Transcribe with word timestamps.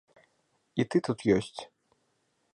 І 0.83 0.85
ты 0.93 0.97
тут 1.09 1.19
ёсць! 1.37 1.61